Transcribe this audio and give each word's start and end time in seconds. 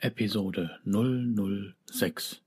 Episode 0.00 0.78
006. 0.84 2.40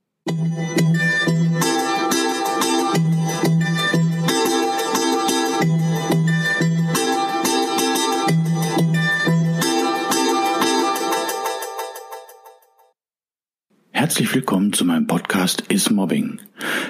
Herzlich 13.92 14.34
willkommen 14.34 14.72
zu 14.72 14.86
meinem 14.86 15.08
Podcast 15.08 15.62
Is 15.68 15.90
Mobbing, 15.90 16.40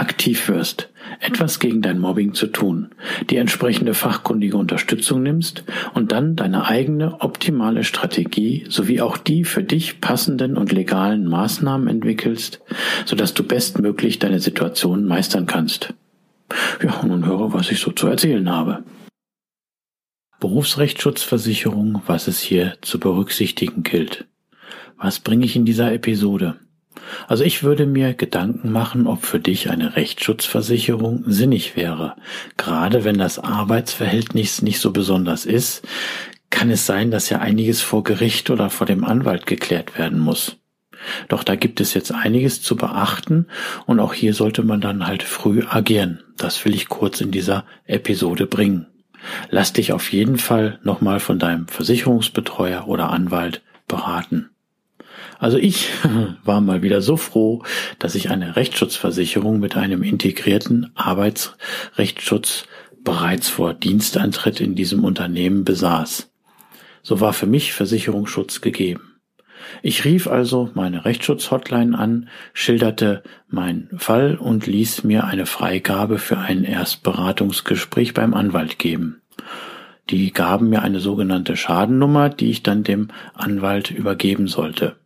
aktiv 0.00 0.48
wirst, 0.48 0.88
etwas 1.20 1.58
gegen 1.58 1.82
dein 1.82 1.98
Mobbing 1.98 2.34
zu 2.34 2.46
tun, 2.46 2.88
die 3.28 3.36
entsprechende 3.36 3.94
fachkundige 3.94 4.56
Unterstützung 4.56 5.22
nimmst 5.22 5.64
und 5.94 6.10
dann 6.10 6.36
deine 6.36 6.66
eigene 6.66 7.20
optimale 7.20 7.84
Strategie 7.84 8.64
sowie 8.68 9.00
auch 9.00 9.18
die 9.18 9.44
für 9.44 9.62
dich 9.62 10.00
passenden 10.00 10.56
und 10.56 10.72
legalen 10.72 11.26
Maßnahmen 11.26 11.88
entwickelst, 11.88 12.60
sodass 13.04 13.34
du 13.34 13.44
bestmöglich 13.44 14.18
deine 14.18 14.40
Situation 14.40 15.04
meistern 15.04 15.46
kannst. 15.46 15.94
Ja, 16.82 17.04
nun 17.04 17.26
höre, 17.26 17.52
was 17.52 17.70
ich 17.70 17.78
so 17.78 17.92
zu 17.92 18.08
erzählen 18.08 18.50
habe. 18.50 18.82
Berufsrechtsschutzversicherung, 20.40 22.02
was 22.06 22.26
es 22.26 22.40
hier 22.40 22.78
zu 22.80 22.98
berücksichtigen 22.98 23.82
gilt. 23.82 24.24
Was 24.96 25.20
bringe 25.20 25.44
ich 25.44 25.54
in 25.54 25.66
dieser 25.66 25.92
Episode? 25.92 26.58
Also 27.28 27.44
ich 27.44 27.62
würde 27.62 27.86
mir 27.86 28.14
Gedanken 28.14 28.72
machen, 28.72 29.06
ob 29.06 29.24
für 29.24 29.38
dich 29.38 29.70
eine 29.70 29.96
Rechtsschutzversicherung 29.96 31.24
sinnig 31.26 31.76
wäre. 31.76 32.16
Gerade 32.56 33.04
wenn 33.04 33.18
das 33.18 33.38
Arbeitsverhältnis 33.38 34.62
nicht 34.62 34.80
so 34.80 34.90
besonders 34.90 35.46
ist, 35.46 35.86
kann 36.50 36.70
es 36.70 36.86
sein, 36.86 37.10
dass 37.10 37.30
ja 37.30 37.38
einiges 37.38 37.80
vor 37.80 38.02
Gericht 38.02 38.50
oder 38.50 38.70
vor 38.70 38.86
dem 38.86 39.04
Anwalt 39.04 39.46
geklärt 39.46 39.96
werden 39.98 40.18
muss. 40.18 40.56
Doch 41.28 41.44
da 41.44 41.54
gibt 41.56 41.80
es 41.80 41.94
jetzt 41.94 42.12
einiges 42.12 42.60
zu 42.60 42.76
beachten 42.76 43.46
und 43.86 44.00
auch 44.00 44.12
hier 44.12 44.34
sollte 44.34 44.62
man 44.62 44.80
dann 44.80 45.06
halt 45.06 45.22
früh 45.22 45.62
agieren. 45.66 46.22
Das 46.36 46.64
will 46.64 46.74
ich 46.74 46.88
kurz 46.88 47.20
in 47.20 47.30
dieser 47.30 47.64
Episode 47.86 48.46
bringen. 48.46 48.86
Lass 49.50 49.72
dich 49.72 49.92
auf 49.92 50.12
jeden 50.12 50.38
Fall 50.38 50.78
nochmal 50.82 51.20
von 51.20 51.38
deinem 51.38 51.68
Versicherungsbetreuer 51.68 52.88
oder 52.88 53.10
Anwalt 53.10 53.62
beraten. 53.86 54.50
Also 55.40 55.56
ich 55.56 55.88
war 56.44 56.60
mal 56.60 56.82
wieder 56.82 57.00
so 57.00 57.16
froh, 57.16 57.64
dass 57.98 58.14
ich 58.14 58.30
eine 58.30 58.54
Rechtsschutzversicherung 58.56 59.58
mit 59.58 59.76
einem 59.76 60.02
integrierten 60.02 60.92
Arbeitsrechtsschutz 60.94 62.66
bereits 63.02 63.48
vor 63.48 63.72
Dienstantritt 63.72 64.60
in 64.60 64.74
diesem 64.74 65.02
Unternehmen 65.02 65.64
besaß. 65.64 66.30
So 67.02 67.20
war 67.20 67.32
für 67.32 67.46
mich 67.46 67.72
Versicherungsschutz 67.72 68.60
gegeben. 68.60 69.14
Ich 69.82 70.04
rief 70.04 70.26
also 70.26 70.70
meine 70.74 71.06
Rechtsschutzhotline 71.06 71.98
an, 71.98 72.28
schilderte 72.52 73.22
meinen 73.48 73.88
Fall 73.98 74.36
und 74.36 74.66
ließ 74.66 75.04
mir 75.04 75.24
eine 75.24 75.46
Freigabe 75.46 76.18
für 76.18 76.38
ein 76.38 76.64
Erstberatungsgespräch 76.64 78.12
beim 78.12 78.34
Anwalt 78.34 78.78
geben. 78.78 79.22
Die 80.10 80.32
gaben 80.32 80.68
mir 80.68 80.82
eine 80.82 81.00
sogenannte 81.00 81.56
Schadennummer, 81.56 82.28
die 82.28 82.50
ich 82.50 82.62
dann 82.62 82.82
dem 82.82 83.08
Anwalt 83.32 83.90
übergeben 83.90 84.46
sollte. 84.46 84.96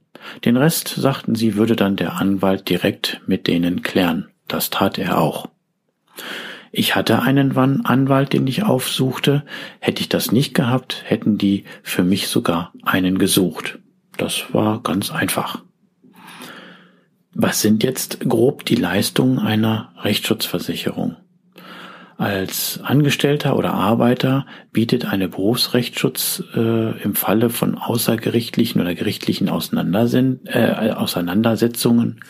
Den 0.44 0.56
Rest, 0.56 0.88
sagten 0.88 1.34
sie, 1.34 1.56
würde 1.56 1.76
dann 1.76 1.96
der 1.96 2.16
Anwalt 2.16 2.68
direkt 2.68 3.20
mit 3.26 3.46
denen 3.46 3.82
klären. 3.82 4.28
Das 4.48 4.70
tat 4.70 4.98
er 4.98 5.18
auch. 5.18 5.48
Ich 6.72 6.96
hatte 6.96 7.22
einen 7.22 7.56
Anwalt, 7.56 8.32
den 8.32 8.46
ich 8.46 8.64
aufsuchte. 8.64 9.44
Hätte 9.78 10.00
ich 10.00 10.08
das 10.08 10.32
nicht 10.32 10.54
gehabt, 10.54 11.02
hätten 11.06 11.38
die 11.38 11.64
für 11.82 12.02
mich 12.02 12.26
sogar 12.26 12.72
einen 12.82 13.18
gesucht. 13.18 13.78
Das 14.16 14.52
war 14.52 14.82
ganz 14.82 15.12
einfach. 15.12 15.62
Was 17.32 17.60
sind 17.60 17.82
jetzt 17.82 18.20
grob 18.20 18.64
die 18.64 18.76
Leistungen 18.76 19.38
einer 19.38 19.92
Rechtsschutzversicherung? 20.02 21.16
Als 22.16 22.80
Angestellter 22.82 23.56
oder 23.56 23.74
Arbeiter 23.74 24.46
bietet 24.72 25.04
eine 25.06 25.28
Berufsrechtsschutz 25.28 26.44
äh, 26.54 27.02
im 27.02 27.14
Falle 27.14 27.50
von 27.50 27.76
außergerichtlichen 27.76 28.80
oder 28.80 28.94
gerichtlichen 28.94 29.48
äh, 29.48 30.90
Auseinandersetzungen, 30.92 32.20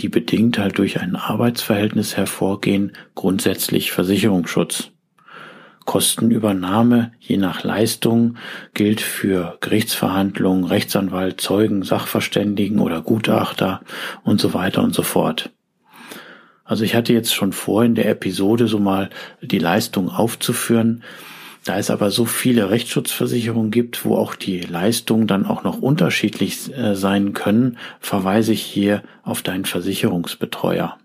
die 0.00 0.08
bedingt 0.08 0.58
halt 0.58 0.78
durch 0.78 1.00
ein 1.00 1.14
Arbeitsverhältnis 1.14 2.16
hervorgehen, 2.16 2.92
grundsätzlich 3.14 3.92
Versicherungsschutz. 3.92 4.90
Kostenübernahme 5.84 7.12
je 7.18 7.38
nach 7.38 7.62
Leistung 7.62 8.36
gilt 8.74 9.00
für 9.00 9.56
Gerichtsverhandlungen, 9.60 10.64
Rechtsanwalt, 10.64 11.40
Zeugen, 11.40 11.82
Sachverständigen 11.82 12.78
oder 12.80 13.00
Gutachter 13.00 13.80
und 14.22 14.38
so 14.38 14.52
weiter 14.52 14.82
und 14.82 14.94
so 14.94 15.02
fort. 15.02 15.50
Also 16.68 16.84
ich 16.84 16.94
hatte 16.94 17.14
jetzt 17.14 17.34
schon 17.34 17.54
vor, 17.54 17.82
in 17.82 17.94
der 17.94 18.10
Episode 18.10 18.68
so 18.68 18.78
mal 18.78 19.08
die 19.40 19.58
Leistung 19.58 20.10
aufzuführen. 20.10 21.02
Da 21.64 21.78
es 21.78 21.90
aber 21.90 22.10
so 22.10 22.26
viele 22.26 22.70
Rechtsschutzversicherungen 22.70 23.70
gibt, 23.70 24.04
wo 24.04 24.16
auch 24.16 24.34
die 24.34 24.60
Leistungen 24.60 25.26
dann 25.26 25.46
auch 25.46 25.64
noch 25.64 25.78
unterschiedlich 25.78 26.72
äh, 26.76 26.94
sein 26.94 27.32
können, 27.32 27.78
verweise 28.00 28.52
ich 28.52 28.62
hier 28.62 29.02
auf 29.22 29.40
deinen 29.40 29.64
Versicherungsbetreuer. 29.64 30.98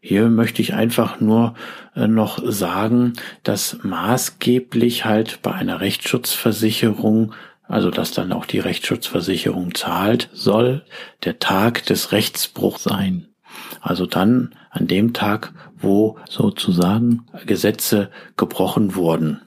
Hier 0.00 0.28
möchte 0.28 0.62
ich 0.62 0.72
einfach 0.72 1.20
nur 1.20 1.54
äh, 1.94 2.08
noch 2.08 2.42
sagen, 2.42 3.12
dass 3.42 3.78
maßgeblich 3.82 5.04
halt 5.04 5.40
bei 5.42 5.52
einer 5.52 5.80
Rechtsschutzversicherung 5.80 7.34
also 7.66 7.90
dass 7.90 8.10
dann 8.12 8.32
auch 8.32 8.44
die 8.44 8.58
Rechtsschutzversicherung 8.58 9.74
zahlt, 9.74 10.28
soll 10.34 10.84
der 11.24 11.38
Tag 11.38 11.86
des 11.86 12.12
Rechtsbruchs 12.12 12.84
sein. 12.84 13.33
Also 13.80 14.06
dann 14.06 14.54
an 14.70 14.86
dem 14.86 15.12
Tag, 15.12 15.52
wo 15.76 16.18
sozusagen 16.28 17.26
Gesetze 17.46 18.10
gebrochen 18.36 18.94
wurden. 18.94 19.40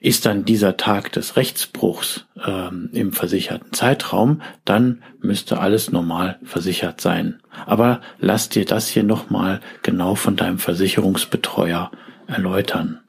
Ist 0.00 0.24
dann 0.24 0.46
dieser 0.46 0.78
Tag 0.78 1.12
des 1.12 1.36
Rechtsbruchs 1.36 2.26
ähm, 2.44 2.88
im 2.92 3.12
versicherten 3.12 3.72
Zeitraum, 3.72 4.40
dann 4.64 5.02
müsste 5.20 5.60
alles 5.60 5.92
normal 5.92 6.38
versichert 6.42 7.02
sein. 7.02 7.40
Aber 7.66 8.00
lass 8.18 8.48
dir 8.48 8.64
das 8.64 8.88
hier 8.88 9.02
nochmal 9.02 9.60
genau 9.82 10.14
von 10.14 10.36
deinem 10.36 10.58
Versicherungsbetreuer 10.58 11.90
erläutern. 12.26 13.00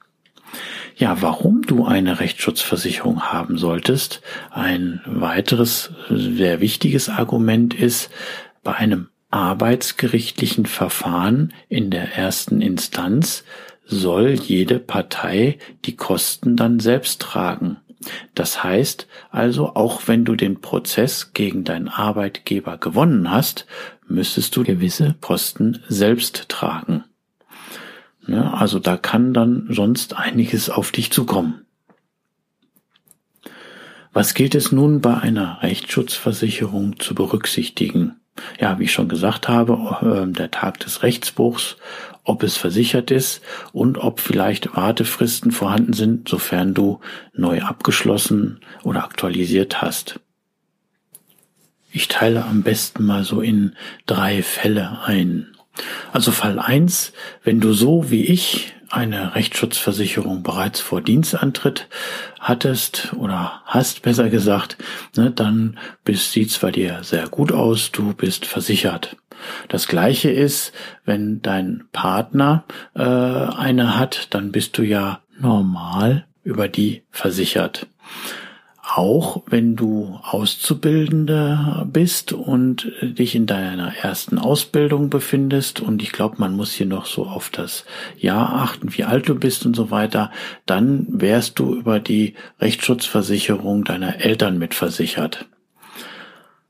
Ja, 0.96 1.22
warum 1.22 1.62
du 1.62 1.86
eine 1.86 2.20
Rechtsschutzversicherung 2.20 3.22
haben 3.22 3.56
solltest. 3.56 4.20
Ein 4.50 5.00
weiteres 5.06 5.90
sehr 6.10 6.60
wichtiges 6.60 7.08
Argument 7.08 7.72
ist, 7.72 8.10
bei 8.62 8.74
einem 8.74 9.08
arbeitsgerichtlichen 9.32 10.66
Verfahren 10.66 11.52
in 11.68 11.90
der 11.90 12.16
ersten 12.16 12.60
Instanz 12.60 13.44
soll 13.84 14.30
jede 14.30 14.78
Partei 14.78 15.58
die 15.84 15.96
Kosten 15.96 16.56
dann 16.56 16.80
selbst 16.80 17.20
tragen. 17.20 17.78
Das 18.34 18.62
heißt 18.62 19.06
also, 19.30 19.74
auch 19.74 20.02
wenn 20.06 20.24
du 20.24 20.34
den 20.34 20.60
Prozess 20.60 21.32
gegen 21.32 21.64
deinen 21.64 21.88
Arbeitgeber 21.88 22.76
gewonnen 22.76 23.30
hast, 23.30 23.66
müsstest 24.06 24.54
du 24.56 24.64
gewisse 24.64 25.14
Kosten 25.20 25.82
selbst 25.88 26.48
tragen. 26.48 27.04
Ja, 28.26 28.54
also 28.54 28.78
da 28.78 28.96
kann 28.96 29.34
dann 29.34 29.66
sonst 29.70 30.16
einiges 30.16 30.68
auf 30.68 30.92
dich 30.92 31.10
zukommen. 31.10 31.64
Was 34.12 34.34
gilt 34.34 34.54
es 34.54 34.72
nun 34.72 35.00
bei 35.00 35.16
einer 35.16 35.62
Rechtsschutzversicherung 35.62 37.00
zu 37.00 37.14
berücksichtigen? 37.14 38.16
Ja, 38.60 38.78
wie 38.78 38.84
ich 38.84 38.92
schon 38.92 39.08
gesagt 39.08 39.48
habe, 39.48 40.26
äh, 40.28 40.32
der 40.32 40.50
Tag 40.50 40.80
des 40.80 41.02
Rechtsbruchs, 41.02 41.76
ob 42.24 42.42
es 42.42 42.56
versichert 42.56 43.10
ist 43.10 43.42
und 43.72 43.98
ob 43.98 44.20
vielleicht 44.20 44.76
Wartefristen 44.76 45.50
vorhanden 45.50 45.92
sind, 45.92 46.28
sofern 46.28 46.74
du 46.74 47.00
neu 47.34 47.62
abgeschlossen 47.62 48.60
oder 48.84 49.04
aktualisiert 49.04 49.82
hast. 49.82 50.20
Ich 51.90 52.08
teile 52.08 52.44
am 52.44 52.62
besten 52.62 53.04
mal 53.04 53.22
so 53.22 53.40
in 53.40 53.76
drei 54.06 54.42
Fälle 54.42 55.00
ein. 55.04 55.51
Also 56.12 56.32
Fall 56.32 56.58
eins: 56.58 57.12
wenn 57.42 57.60
du 57.60 57.72
so 57.72 58.10
wie 58.10 58.24
ich 58.24 58.74
eine 58.92 59.34
Rechtsschutzversicherung 59.34 60.42
bereits 60.42 60.80
vor 60.80 61.00
Dienstantritt 61.00 61.88
hattest 62.38 63.14
oder 63.16 63.62
hast, 63.64 64.02
besser 64.02 64.28
gesagt, 64.28 64.76
ne, 65.16 65.30
dann 65.30 65.78
bist, 66.04 66.32
sieht's 66.32 66.58
bei 66.58 66.70
dir 66.70 66.98
sehr 67.02 67.28
gut 67.28 67.52
aus, 67.52 67.90
du 67.90 68.12
bist 68.12 68.44
versichert. 68.44 69.16
Das 69.68 69.88
gleiche 69.88 70.30
ist, 70.30 70.72
wenn 71.06 71.40
dein 71.40 71.84
Partner 71.92 72.64
äh, 72.94 73.02
eine 73.02 73.98
hat, 73.98 74.28
dann 74.34 74.52
bist 74.52 74.76
du 74.76 74.82
ja 74.82 75.20
normal 75.40 76.26
über 76.44 76.68
die 76.68 77.02
versichert 77.10 77.86
auch 78.94 79.42
wenn 79.46 79.74
du 79.74 80.18
Auszubildender 80.22 81.86
bist 81.90 82.34
und 82.34 82.92
dich 83.00 83.34
in 83.34 83.46
deiner 83.46 83.96
ersten 83.96 84.38
Ausbildung 84.38 85.08
befindest 85.08 85.80
und 85.80 86.02
ich 86.02 86.12
glaube, 86.12 86.36
man 86.38 86.54
muss 86.54 86.72
hier 86.72 86.86
noch 86.86 87.06
so 87.06 87.24
auf 87.26 87.48
das 87.48 87.86
Jahr 88.18 88.52
achten, 88.54 88.94
wie 88.96 89.04
alt 89.04 89.28
du 89.28 89.34
bist 89.34 89.64
und 89.64 89.74
so 89.74 89.90
weiter, 89.90 90.30
dann 90.66 91.06
wärst 91.08 91.58
du 91.58 91.74
über 91.74 92.00
die 92.00 92.34
Rechtsschutzversicherung 92.60 93.84
deiner 93.84 94.20
Eltern 94.20 94.58
mitversichert. 94.58 95.46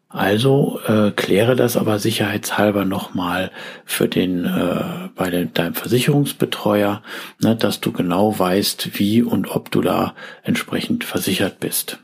Also 0.08 0.78
äh, 0.86 1.10
kläre 1.10 1.56
das 1.56 1.76
aber 1.76 1.98
sicherheitshalber 1.98 2.84
nochmal 2.84 3.50
für 3.84 4.08
den 4.08 4.44
äh, 4.44 5.08
bei 5.16 5.30
den, 5.30 5.54
deinem 5.54 5.74
Versicherungsbetreuer, 5.74 7.02
ne, 7.40 7.56
dass 7.56 7.80
du 7.80 7.92
genau 7.92 8.38
weißt, 8.38 8.98
wie 8.98 9.22
und 9.22 9.50
ob 9.50 9.70
du 9.70 9.80
da 9.80 10.14
entsprechend 10.42 11.02
versichert 11.04 11.58
bist. 11.60 11.98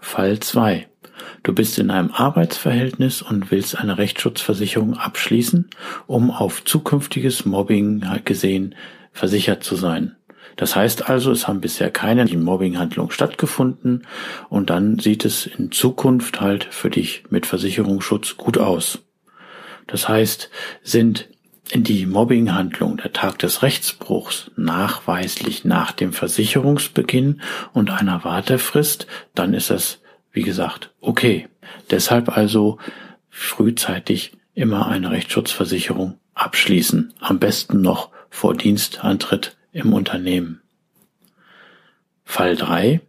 Fall 0.00 0.40
2. 0.40 0.86
Du 1.42 1.54
bist 1.54 1.78
in 1.78 1.90
einem 1.90 2.10
Arbeitsverhältnis 2.10 3.22
und 3.22 3.50
willst 3.50 3.78
eine 3.78 3.98
Rechtsschutzversicherung 3.98 4.94
abschließen, 4.94 5.70
um 6.06 6.30
auf 6.30 6.64
zukünftiges 6.64 7.44
Mobbing 7.44 8.04
gesehen 8.24 8.74
versichert 9.12 9.64
zu 9.64 9.76
sein. 9.76 10.16
Das 10.56 10.76
heißt 10.76 11.08
also, 11.08 11.30
es 11.30 11.48
haben 11.48 11.60
bisher 11.60 11.90
keine 11.90 12.24
Mobbinghandlungen 12.26 13.12
stattgefunden 13.12 14.06
und 14.48 14.68
dann 14.68 14.98
sieht 14.98 15.24
es 15.24 15.46
in 15.46 15.72
Zukunft 15.72 16.40
halt 16.40 16.64
für 16.64 16.90
dich 16.90 17.24
mit 17.30 17.46
Versicherungsschutz 17.46 18.36
gut 18.36 18.58
aus. 18.58 18.98
Das 19.86 20.08
heißt, 20.08 20.50
sind 20.82 21.20
in 21.20 21.39
die 21.74 22.06
Mobbinghandlung 22.06 22.96
der 22.96 23.12
Tag 23.12 23.38
des 23.38 23.62
Rechtsbruchs 23.62 24.50
nachweislich 24.56 25.64
nach 25.64 25.92
dem 25.92 26.12
Versicherungsbeginn 26.12 27.40
und 27.72 27.90
einer 27.90 28.24
Wartefrist, 28.24 29.06
dann 29.34 29.54
ist 29.54 29.70
das, 29.70 30.00
wie 30.32 30.42
gesagt, 30.42 30.92
okay. 31.00 31.48
Deshalb 31.90 32.36
also 32.36 32.78
frühzeitig 33.28 34.32
immer 34.54 34.88
eine 34.88 35.10
Rechtsschutzversicherung 35.10 36.18
abschließen. 36.34 37.14
Am 37.20 37.38
besten 37.38 37.80
noch 37.80 38.10
vor 38.30 38.54
Dienstantritt 38.54 39.56
im 39.72 39.92
Unternehmen. 39.92 40.60
Fall 42.24 42.56
3. 42.56 43.00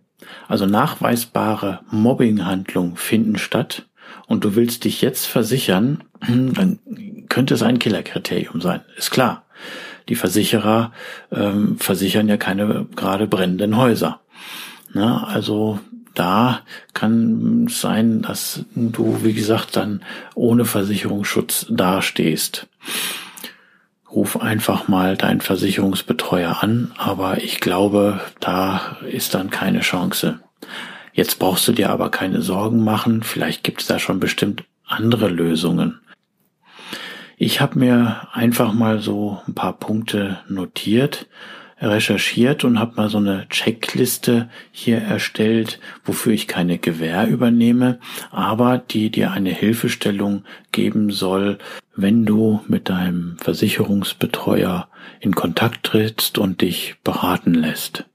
Also 0.47 0.65
nachweisbare 0.65 1.81
Mobbinghandlungen 1.89 2.95
finden 2.95 3.37
statt 3.37 3.87
und 4.27 4.43
du 4.43 4.55
willst 4.55 4.83
dich 4.85 5.01
jetzt 5.01 5.25
versichern, 5.25 6.03
dann 6.27 6.79
könnte 7.29 7.53
es 7.53 7.63
ein 7.63 7.79
Killerkriterium 7.79 8.61
sein. 8.61 8.81
Ist 8.97 9.11
klar. 9.11 9.45
Die 10.09 10.15
Versicherer 10.15 10.91
ähm, 11.31 11.77
versichern 11.77 12.27
ja 12.27 12.37
keine 12.37 12.87
gerade 12.95 13.27
brennenden 13.27 13.77
Häuser. 13.77 14.19
Na, 14.93 15.23
also 15.25 15.79
da 16.13 16.61
kann 16.93 17.67
sein, 17.69 18.21
dass 18.21 18.65
du, 18.75 19.23
wie 19.23 19.33
gesagt, 19.33 19.77
dann 19.77 20.01
ohne 20.35 20.65
Versicherungsschutz 20.65 21.67
dastehst. 21.69 22.67
Ruf 24.11 24.41
einfach 24.41 24.89
mal 24.89 25.15
deinen 25.15 25.39
Versicherungsbetreuer 25.39 26.61
an, 26.61 26.91
aber 26.97 27.41
ich 27.41 27.61
glaube, 27.61 28.19
da 28.41 28.97
ist 29.09 29.33
dann 29.33 29.49
keine 29.49 29.79
Chance. 29.79 30.39
Jetzt 31.13 31.39
brauchst 31.39 31.67
du 31.67 31.71
dir 31.73 31.89
aber 31.89 32.09
keine 32.09 32.41
Sorgen 32.41 32.83
machen, 32.83 33.23
vielleicht 33.23 33.63
gibt 33.63 33.81
es 33.81 33.87
da 33.87 33.99
schon 33.99 34.19
bestimmt 34.19 34.63
andere 34.85 35.27
Lösungen. 35.27 35.99
Ich 37.37 37.59
habe 37.59 37.79
mir 37.79 38.27
einfach 38.33 38.71
mal 38.71 38.99
so 38.99 39.41
ein 39.47 39.55
paar 39.55 39.73
Punkte 39.73 40.39
notiert, 40.47 41.27
recherchiert 41.81 42.63
und 42.63 42.79
habe 42.79 42.95
mal 42.95 43.09
so 43.09 43.17
eine 43.17 43.47
Checkliste 43.49 44.49
hier 44.71 44.99
erstellt, 44.99 45.79
wofür 46.05 46.33
ich 46.33 46.47
keine 46.47 46.77
Gewähr 46.77 47.27
übernehme, 47.27 47.99
aber 48.29 48.77
die 48.77 49.09
dir 49.09 49.31
eine 49.31 49.49
Hilfestellung 49.49 50.43
geben 50.71 51.09
soll, 51.09 51.57
wenn 51.95 52.25
du 52.25 52.61
mit 52.68 52.89
deinem 52.89 53.37
Versicherungsbetreuer 53.39 54.87
in 55.19 55.33
Kontakt 55.33 55.83
trittst 55.83 56.37
und 56.37 56.61
dich 56.61 56.95
beraten 57.03 57.56
lässt. 57.56 58.06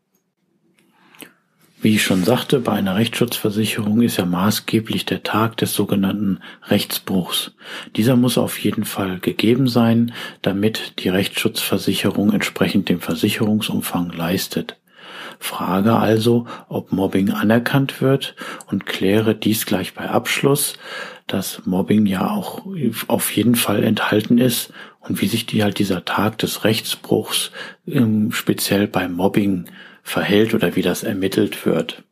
Wie 1.86 1.94
ich 1.94 2.02
schon 2.02 2.24
sagte, 2.24 2.58
bei 2.58 2.72
einer 2.72 2.96
Rechtsschutzversicherung 2.96 4.02
ist 4.02 4.16
ja 4.16 4.24
maßgeblich 4.24 5.06
der 5.06 5.22
Tag 5.22 5.56
des 5.58 5.72
sogenannten 5.72 6.40
Rechtsbruchs. 6.66 7.52
Dieser 7.94 8.16
muss 8.16 8.38
auf 8.38 8.58
jeden 8.58 8.84
Fall 8.84 9.20
gegeben 9.20 9.68
sein, 9.68 10.12
damit 10.42 10.94
die 10.98 11.10
Rechtsschutzversicherung 11.10 12.32
entsprechend 12.32 12.88
dem 12.88 12.98
Versicherungsumfang 12.98 14.10
leistet. 14.10 14.80
Frage 15.38 15.94
also, 15.94 16.46
ob 16.68 16.90
Mobbing 16.90 17.30
anerkannt 17.30 18.00
wird 18.00 18.34
und 18.68 18.84
kläre 18.84 19.36
dies 19.36 19.64
gleich 19.64 19.94
bei 19.94 20.10
Abschluss, 20.10 20.74
dass 21.28 21.66
Mobbing 21.66 22.06
ja 22.06 22.28
auch 22.28 22.66
auf 23.06 23.30
jeden 23.30 23.54
Fall 23.54 23.84
enthalten 23.84 24.38
ist 24.38 24.72
und 24.98 25.20
wie 25.20 25.28
sich 25.28 25.46
die 25.46 25.62
halt 25.62 25.78
dieser 25.78 26.04
Tag 26.04 26.38
des 26.38 26.64
Rechtsbruchs 26.64 27.52
ähm, 27.86 28.32
speziell 28.32 28.88
beim 28.88 29.12
Mobbing 29.12 29.66
verhält 30.06 30.54
oder 30.54 30.76
wie 30.76 30.82
das 30.82 31.02
ermittelt 31.02 31.66
wird. 31.66 32.04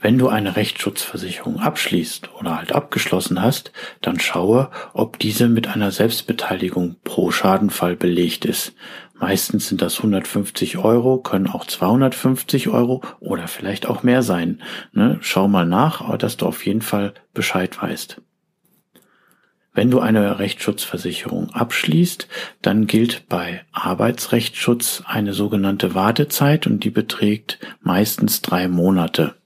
Wenn 0.00 0.18
du 0.18 0.28
eine 0.28 0.54
Rechtsschutzversicherung 0.54 1.58
abschließt 1.58 2.30
oder 2.38 2.56
halt 2.56 2.70
abgeschlossen 2.70 3.42
hast, 3.42 3.72
dann 4.00 4.20
schaue, 4.20 4.70
ob 4.94 5.18
diese 5.18 5.48
mit 5.48 5.66
einer 5.66 5.90
Selbstbeteiligung 5.90 6.94
pro 7.02 7.32
Schadenfall 7.32 7.96
belegt 7.96 8.44
ist. 8.44 8.74
Meistens 9.14 9.66
sind 9.66 9.82
das 9.82 9.96
150 9.96 10.78
Euro, 10.78 11.18
können 11.18 11.48
auch 11.48 11.66
250 11.66 12.68
Euro 12.68 13.02
oder 13.18 13.48
vielleicht 13.48 13.88
auch 13.88 14.04
mehr 14.04 14.22
sein. 14.22 14.62
Ne? 14.92 15.18
Schau 15.20 15.48
mal 15.48 15.66
nach, 15.66 16.16
dass 16.18 16.36
du 16.36 16.46
auf 16.46 16.64
jeden 16.64 16.82
Fall 16.82 17.14
Bescheid 17.34 17.82
weißt. 17.82 18.22
Wenn 19.78 19.92
du 19.92 20.00
eine 20.00 20.40
Rechtsschutzversicherung 20.40 21.50
abschließt, 21.50 22.26
dann 22.62 22.88
gilt 22.88 23.28
bei 23.28 23.64
Arbeitsrechtsschutz 23.70 25.04
eine 25.06 25.34
sogenannte 25.34 25.94
Wartezeit 25.94 26.66
und 26.66 26.82
die 26.82 26.90
beträgt 26.90 27.60
meistens 27.80 28.42
drei 28.42 28.66
Monate. 28.66 29.36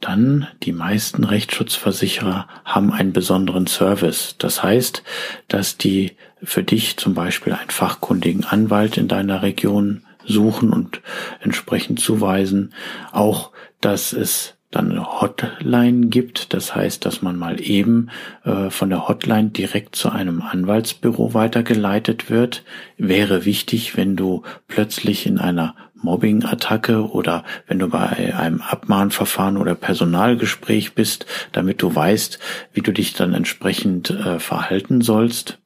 dann 0.00 0.48
die 0.62 0.72
meisten 0.72 1.24
Rechtsschutzversicherer 1.24 2.48
haben 2.64 2.90
einen 2.90 3.12
besonderen 3.12 3.66
Service. 3.66 4.36
Das 4.38 4.62
heißt, 4.62 5.02
dass 5.48 5.76
die 5.76 6.12
für 6.42 6.62
dich 6.62 6.96
zum 6.96 7.12
Beispiel 7.12 7.52
einen 7.52 7.68
fachkundigen 7.68 8.44
Anwalt 8.44 8.96
in 8.96 9.08
deiner 9.08 9.42
Region 9.42 10.04
suchen 10.24 10.72
und 10.72 11.02
entsprechend 11.42 12.00
zuweisen. 12.00 12.72
Auch, 13.12 13.50
dass 13.82 14.14
es 14.14 14.53
dann 14.74 14.90
eine 14.90 15.20
Hotline 15.20 16.08
gibt. 16.08 16.52
Das 16.52 16.74
heißt, 16.74 17.04
dass 17.04 17.22
man 17.22 17.36
mal 17.36 17.60
eben 17.60 18.10
äh, 18.44 18.70
von 18.70 18.90
der 18.90 19.08
Hotline 19.08 19.50
direkt 19.50 19.96
zu 19.96 20.10
einem 20.10 20.42
Anwaltsbüro 20.42 21.34
weitergeleitet 21.34 22.30
wird. 22.30 22.64
Wäre 22.98 23.44
wichtig, 23.44 23.96
wenn 23.96 24.16
du 24.16 24.42
plötzlich 24.66 25.26
in 25.26 25.38
einer 25.38 25.74
Mobbing-Attacke 25.94 27.10
oder 27.10 27.44
wenn 27.66 27.78
du 27.78 27.88
bei 27.88 28.34
einem 28.36 28.60
Abmahnverfahren 28.60 29.56
oder 29.56 29.74
Personalgespräch 29.74 30.94
bist, 30.94 31.26
damit 31.52 31.82
du 31.82 31.94
weißt, 31.94 32.38
wie 32.72 32.82
du 32.82 32.92
dich 32.92 33.14
dann 33.14 33.32
entsprechend 33.34 34.10
äh, 34.10 34.38
verhalten 34.38 35.00
sollst. 35.00 35.58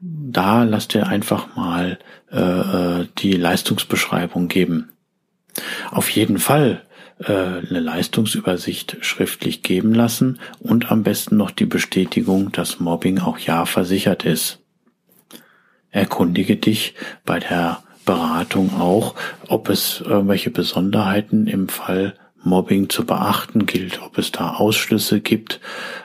Da 0.00 0.62
lass 0.62 0.88
dir 0.88 1.08
einfach 1.08 1.56
mal 1.56 1.98
äh, 2.30 2.38
äh 2.40 3.06
die 3.18 3.32
Leistungsbeschreibung 3.32 4.48
geben. 4.48 4.90
Auf 5.90 6.08
jeden 6.10 6.38
Fall 6.38 6.82
äh, 7.20 7.32
eine 7.32 7.80
Leistungsübersicht 7.80 8.98
schriftlich 9.00 9.62
geben 9.62 9.94
lassen 9.94 10.38
und 10.60 10.90
am 10.90 11.02
besten 11.02 11.36
noch 11.36 11.50
die 11.50 11.66
Bestätigung, 11.66 12.52
dass 12.52 12.80
Mobbing 12.80 13.18
auch 13.18 13.38
ja 13.38 13.66
versichert 13.66 14.24
ist. 14.24 14.60
Erkundige 15.90 16.56
dich 16.56 16.94
bei 17.24 17.38
der 17.40 17.82
Beratung 18.04 18.80
auch, 18.80 19.14
ob 19.48 19.68
es 19.68 20.00
irgendwelche 20.00 20.50
Besonderheiten 20.50 21.46
im 21.46 21.68
Fall 21.68 22.14
Mobbing 22.42 22.88
zu 22.88 23.04
beachten 23.04 23.66
gilt, 23.66 24.00
ob 24.02 24.18
es 24.18 24.32
da 24.32 24.54
Ausschlüsse 24.54 25.20
gibt 25.20 25.60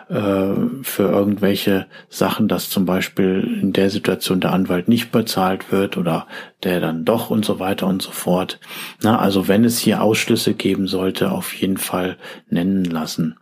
äh, 0.10 0.54
für 0.82 1.04
irgendwelche 1.04 1.88
Sachen, 2.10 2.48
dass 2.48 2.70
zum 2.70 2.86
Beispiel 2.86 3.60
in 3.62 3.74
der 3.74 3.90
Situation 3.90 4.42
der 4.42 4.52
Anwalt 4.52 4.88
nicht 4.88 5.12
bezahlt 5.12 5.72
wird 5.72 5.98
oder 5.98 6.28
der 6.64 6.80
dann 6.80 7.06
doch 7.06 7.30
und 7.30 7.46
so 7.46 7.60
weiter 7.60 7.88
und 7.88 8.02
so 8.02 8.12
fort. 8.12 8.60
Na, 9.02 9.20
also 9.20 9.48
wenn 9.48 9.64
es 9.64 9.80
hier 9.80 10.02
Ausschlüsse 10.02 10.54
geben 10.54 10.88
sollte, 10.88 11.32
auf 11.32 11.54
jeden 11.54 11.78
Fall 11.78 12.18
nennen 12.50 12.86
lassen. 12.86 13.38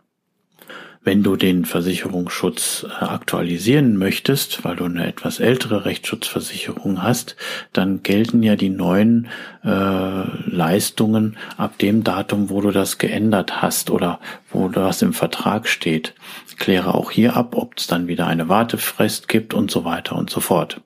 Wenn 1.04 1.24
du 1.24 1.34
den 1.34 1.64
Versicherungsschutz 1.64 2.86
äh, 2.88 3.04
aktualisieren 3.04 3.96
möchtest, 3.96 4.64
weil 4.64 4.76
du 4.76 4.84
eine 4.84 5.06
etwas 5.06 5.40
ältere 5.40 5.84
Rechtsschutzversicherung 5.84 7.02
hast, 7.02 7.34
dann 7.72 8.04
gelten 8.04 8.42
ja 8.44 8.54
die 8.54 8.68
neuen 8.68 9.26
äh, 9.64 9.68
Leistungen 10.48 11.36
ab 11.56 11.76
dem 11.78 12.04
Datum, 12.04 12.50
wo 12.50 12.60
du 12.60 12.70
das 12.70 12.98
geändert 12.98 13.62
hast 13.62 13.90
oder 13.90 14.20
wo 14.50 14.68
das 14.68 15.02
im 15.02 15.12
Vertrag 15.12 15.66
steht. 15.66 16.14
Kläre 16.58 16.94
auch 16.94 17.10
hier 17.10 17.34
ab, 17.36 17.56
ob 17.56 17.78
es 17.78 17.88
dann 17.88 18.06
wieder 18.06 18.28
eine 18.28 18.48
Wartefrist 18.48 19.26
gibt 19.26 19.54
und 19.54 19.72
so 19.72 19.84
weiter 19.84 20.14
und 20.14 20.30
so 20.30 20.38
fort. 20.38 20.80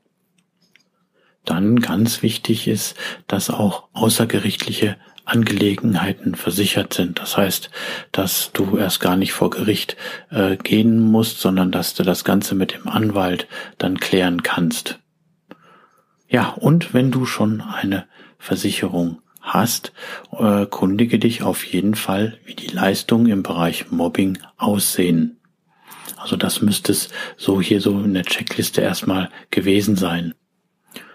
Dann 1.45 1.81
ganz 1.81 2.23
wichtig 2.23 2.67
ist, 2.67 2.97
dass 3.27 3.51
auch 3.51 3.89
außergerichtliche 3.93 4.97
Angelegenheiten 5.27 6.35
versichert 6.35 6.95
sind. 6.95 7.19
Das 7.19 7.37
heißt, 7.37 7.71
dass 8.13 8.53
du 8.53 8.79
erst 8.79 9.01
gar 9.01 9.17
nicht 9.17 9.33
vor 9.33 9.51
Gericht 9.51 9.97
äh, 10.31 10.57
gehen 10.57 11.01
musst, 11.01 11.41
sondern 11.41 11.73
dass 11.73 11.95
du 11.95 12.03
das 12.03 12.25
Ganze 12.25 12.55
mit 12.55 12.73
dem 12.73 12.89
Anwalt 12.89 13.47
dann 13.77 13.99
klären 13.99 14.43
kannst. 14.43 15.01
Ja, 16.29 16.51
und 16.51 16.95
wenn 16.95 17.11
du 17.11 17.27
schon 17.27 17.61
eine 17.61 18.07
Versicherung 18.39 19.21
hast, 19.41 19.93
äh, 20.33 20.67
kundige 20.67 21.19
dich 21.19 21.43
auf 21.43 21.65
jeden 21.65 21.95
Fall, 21.95 22.39
wie 22.45 22.55
die 22.55 22.67
Leistungen 22.69 23.27
im 23.27 23.43
Bereich 23.43 23.91
Mobbing 23.91 24.39
aussehen. 24.57 25.41
Also 26.17 26.37
das 26.37 26.63
müsste 26.63 26.93
es 26.93 27.11
so 27.37 27.61
hier 27.61 27.81
so 27.81 28.01
in 28.01 28.15
der 28.15 28.25
Checkliste 28.25 28.81
erstmal 28.81 29.31
gewesen 29.51 29.97
sein. 29.97 30.35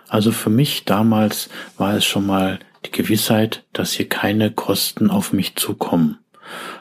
Also 0.07 0.31
für 0.31 0.49
mich 0.49 0.85
damals 0.85 1.49
war 1.77 1.95
es 1.95 2.05
schon 2.05 2.25
mal 2.25 2.59
die 2.85 2.91
Gewissheit, 2.91 3.63
dass 3.73 3.93
hier 3.93 4.09
keine 4.09 4.51
Kosten 4.51 5.09
auf 5.09 5.33
mich 5.33 5.55
zukommen. 5.55 6.17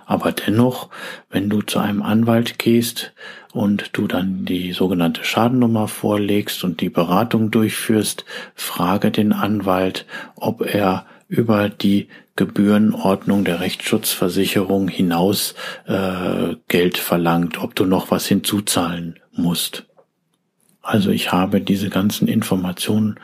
Aber 0.07 0.33
dennoch, 0.33 0.89
wenn 1.31 1.49
du 1.49 1.63
zu 1.63 1.79
einem 1.79 2.03
Anwalt 2.03 2.59
gehst 2.59 3.13
und 3.53 3.91
du 3.93 4.09
dann 4.09 4.45
die 4.45 4.73
sogenannte 4.73 5.25
Schadennummer 5.25 5.87
vorlegst 5.87 6.65
und 6.65 6.81
die 6.81 6.89
Beratung 6.89 7.51
durchführst, 7.51 8.25
frage 8.55 9.11
den 9.11 9.33
Anwalt, 9.33 10.07
ob 10.35 10.63
er 10.63 11.07
über 11.29 11.69
die 11.69 12.09
Gebührenordnung 12.35 13.45
der 13.45 13.61
Rechtsschutzversicherung 13.61 14.89
hinaus 14.89 15.55
äh, 15.87 16.57
Geld 16.69 16.99
verlangt, 16.99 17.63
ob 17.63 17.75
du 17.75 17.85
noch 17.85 18.11
was 18.11 18.27
hinzuzahlen 18.27 19.21
musst. 19.33 19.87
Also 20.83 21.11
ich 21.11 21.31
habe 21.31 21.61
diese 21.61 21.91
ganzen 21.91 22.27
Informationen 22.27 23.21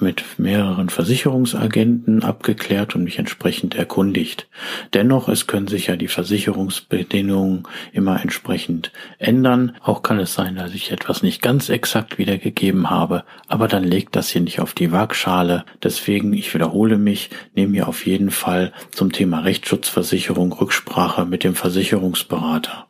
mit 0.00 0.24
mehreren 0.38 0.88
Versicherungsagenten 0.88 2.22
abgeklärt 2.22 2.94
und 2.94 3.04
mich 3.04 3.18
entsprechend 3.18 3.74
erkundigt. 3.74 4.48
Dennoch, 4.94 5.28
es 5.28 5.46
können 5.46 5.68
sich 5.68 5.88
ja 5.88 5.96
die 5.96 6.08
Versicherungsbedingungen 6.08 7.64
immer 7.92 8.20
entsprechend 8.20 8.92
ändern. 9.18 9.76
Auch 9.82 10.02
kann 10.02 10.18
es 10.18 10.34
sein, 10.34 10.56
dass 10.56 10.74
ich 10.74 10.92
etwas 10.92 11.22
nicht 11.22 11.42
ganz 11.42 11.68
exakt 11.68 12.18
wiedergegeben 12.18 12.90
habe, 12.90 13.24
aber 13.46 13.68
dann 13.68 13.84
legt 13.84 14.16
das 14.16 14.28
hier 14.28 14.42
nicht 14.42 14.60
auf 14.60 14.72
die 14.72 14.92
Waagschale. 14.92 15.64
Deswegen, 15.82 16.32
ich 16.32 16.54
wiederhole 16.54 16.98
mich, 16.98 17.30
nehme 17.54 17.74
hier 17.74 17.88
auf 17.88 18.06
jeden 18.06 18.30
Fall 18.30 18.72
zum 18.90 19.12
Thema 19.12 19.40
Rechtsschutzversicherung 19.40 20.52
Rücksprache 20.52 21.24
mit 21.24 21.44
dem 21.44 21.54
Versicherungsberater. 21.54 22.86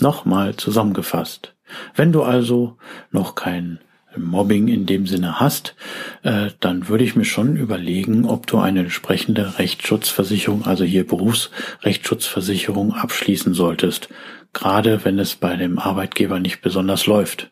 Nochmal 0.00 0.56
zusammengefasst. 0.56 1.54
Wenn 1.94 2.12
du 2.12 2.22
also 2.22 2.76
noch 3.10 3.34
kein 3.34 3.80
Mobbing 4.16 4.68
in 4.68 4.86
dem 4.86 5.06
Sinne 5.06 5.40
hast, 5.40 5.74
äh, 6.22 6.50
dann 6.60 6.88
würde 6.88 7.04
ich 7.04 7.16
mir 7.16 7.24
schon 7.24 7.56
überlegen, 7.56 8.24
ob 8.24 8.46
du 8.46 8.58
eine 8.58 8.80
entsprechende 8.80 9.58
Rechtsschutzversicherung, 9.58 10.64
also 10.64 10.84
hier 10.84 11.06
Berufsrechtsschutzversicherung 11.06 12.94
abschließen 12.94 13.54
solltest, 13.54 14.08
gerade 14.52 15.04
wenn 15.04 15.18
es 15.18 15.34
bei 15.34 15.56
dem 15.56 15.78
Arbeitgeber 15.78 16.40
nicht 16.40 16.62
besonders 16.62 17.06
läuft. 17.06 17.50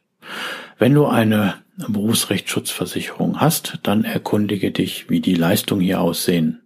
Wenn 0.78 0.94
du 0.94 1.06
eine 1.06 1.54
Berufsrechtsschutzversicherung 1.76 3.40
hast, 3.40 3.78
dann 3.82 4.04
erkundige 4.04 4.70
dich, 4.70 5.10
wie 5.10 5.20
die 5.20 5.34
Leistungen 5.34 5.82
hier 5.82 6.00
aussehen. 6.00 6.63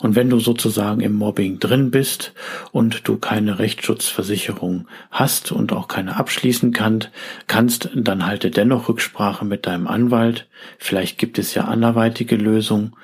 Und 0.00 0.16
wenn 0.16 0.30
du 0.30 0.38
sozusagen 0.38 1.00
im 1.00 1.14
Mobbing 1.14 1.58
drin 1.58 1.90
bist 1.90 2.32
und 2.72 3.06
du 3.06 3.18
keine 3.18 3.58
Rechtsschutzversicherung 3.58 4.86
hast 5.10 5.52
und 5.52 5.72
auch 5.72 5.88
keine 5.88 6.16
abschließen 6.16 6.72
kannst, 6.72 7.10
kannst, 7.46 7.90
dann 7.94 8.26
halte 8.26 8.50
dennoch 8.50 8.88
Rücksprache 8.88 9.44
mit 9.44 9.66
deinem 9.66 9.86
Anwalt. 9.86 10.48
Vielleicht 10.78 11.18
gibt 11.18 11.38
es 11.38 11.54
ja 11.54 11.64
anderweitige 11.64 12.36
Lösungen. 12.36 12.94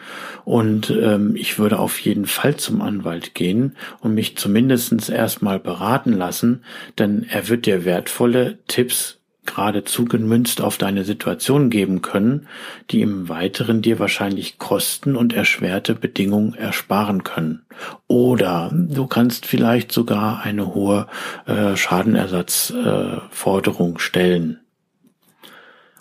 Und 0.44 0.90
ähm, 0.90 1.36
ich 1.36 1.58
würde 1.58 1.78
auf 1.78 2.00
jeden 2.00 2.26
Fall 2.26 2.56
zum 2.56 2.80
Anwalt 2.80 3.34
gehen 3.34 3.76
und 4.00 4.14
mich 4.14 4.36
zumindestens 4.36 5.08
erstmal 5.08 5.58
beraten 5.58 6.12
lassen, 6.12 6.64
denn 6.98 7.26
er 7.28 7.48
wird 7.48 7.66
dir 7.66 7.84
wertvolle 7.84 8.58
Tipps 8.66 9.18
gerade 9.46 9.84
zugemünzt 9.84 10.60
auf 10.60 10.76
deine 10.78 11.04
Situation 11.04 11.70
geben 11.70 12.02
können, 12.02 12.48
die 12.90 13.00
im 13.00 13.28
Weiteren 13.28 13.82
dir 13.82 13.98
wahrscheinlich 13.98 14.58
Kosten 14.58 15.16
und 15.16 15.32
erschwerte 15.32 15.94
Bedingungen 15.94 16.54
ersparen 16.54 17.24
können. 17.24 17.62
Oder 18.06 18.70
du 18.72 19.06
kannst 19.06 19.46
vielleicht 19.46 19.90
sogar 19.92 20.42
eine 20.42 20.74
hohe 20.74 21.06
äh, 21.46 21.74
Schadenersatzforderung 21.76 23.96
äh, 23.96 24.00
stellen. 24.00 24.60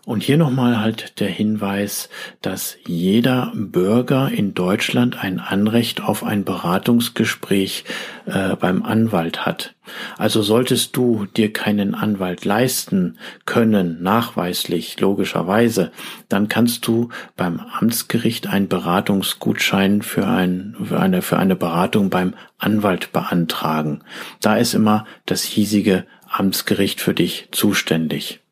Und 0.05 0.21
hier 0.21 0.37
nochmal 0.37 0.79
halt 0.79 1.19
der 1.19 1.29
Hinweis, 1.29 2.09
dass 2.43 2.77
jeder 2.85 3.51
Bürger 3.55 4.29
in 4.29 4.53
Deutschland 4.53 5.23
ein 5.23 5.39
Anrecht 5.39 6.03
auf 6.03 6.23
ein 6.23 6.45
Beratungsgespräch 6.45 7.85
äh, 8.27 8.55
beim 8.55 8.83
Anwalt 8.83 9.47
hat. 9.47 9.73
Also 10.17 10.43
solltest 10.43 10.95
du 10.95 11.25
dir 11.25 11.51
keinen 11.51 11.95
Anwalt 11.95 12.45
leisten 12.45 13.17
können, 13.45 14.03
nachweislich, 14.03 14.99
logischerweise, 14.99 15.91
dann 16.29 16.49
kannst 16.49 16.85
du 16.85 17.09
beim 17.35 17.59
Amtsgericht 17.59 18.45
einen 18.45 18.67
Beratungsgutschein 18.67 20.03
für, 20.03 20.27
ein, 20.27 20.75
für, 20.83 20.99
eine, 20.99 21.23
für 21.23 21.37
eine 21.37 21.55
Beratung 21.55 22.11
beim 22.11 22.35
Anwalt 22.59 23.11
beantragen. 23.11 24.03
Da 24.39 24.57
ist 24.57 24.75
immer 24.75 25.05
das 25.25 25.41
hiesige 25.41 26.05
Amtsgericht 26.29 27.01
für 27.01 27.15
dich 27.15 27.47
zuständig. 27.51 28.44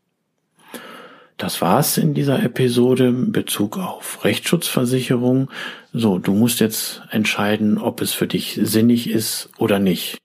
Das 1.38 1.62
war's 1.62 1.98
in 1.98 2.14
dieser 2.14 2.42
Episode 2.44 3.08
in 3.08 3.32
Bezug 3.32 3.78
auf 3.78 4.24
Rechtsschutzversicherung. 4.24 5.50
So, 5.92 6.20
du 6.20 6.34
musst 6.34 6.60
jetzt 6.60 7.02
entscheiden, 7.10 7.78
ob 7.78 8.02
es 8.02 8.14
für 8.14 8.28
dich 8.28 8.60
sinnig 8.62 9.10
ist 9.10 9.50
oder 9.58 9.80
nicht. 9.80 10.20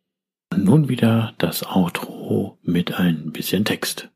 Nun 0.54 0.88
wieder 0.88 1.34
das 1.38 1.64
Outro 1.66 2.58
mit 2.62 2.94
ein 2.98 3.32
bisschen 3.32 3.64
Text. 3.64 4.08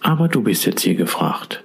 Aber 0.00 0.28
du 0.28 0.42
bist 0.42 0.66
jetzt 0.66 0.82
hier 0.82 0.94
gefragt. 0.94 1.64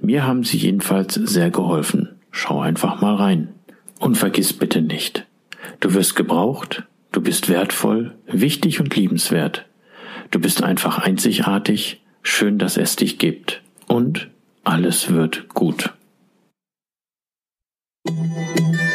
Mir 0.00 0.26
haben 0.26 0.44
sie 0.44 0.58
jedenfalls 0.58 1.14
sehr 1.14 1.50
geholfen. 1.50 2.16
Schau 2.30 2.60
einfach 2.60 3.00
mal 3.00 3.14
rein. 3.14 3.54
Und 3.98 4.16
vergiss 4.16 4.52
bitte 4.52 4.82
nicht, 4.82 5.26
du 5.80 5.94
wirst 5.94 6.16
gebraucht, 6.16 6.84
du 7.12 7.22
bist 7.22 7.48
wertvoll, 7.48 8.14
wichtig 8.26 8.78
und 8.78 8.94
liebenswert. 8.94 9.64
Du 10.30 10.38
bist 10.38 10.62
einfach 10.62 10.98
einzigartig, 10.98 12.02
schön, 12.22 12.58
dass 12.58 12.76
es 12.76 12.96
dich 12.96 13.18
gibt. 13.18 13.62
Und 13.86 14.28
alles 14.64 15.12
wird 15.12 15.48
gut. 15.48 15.94
Musik 18.06 18.85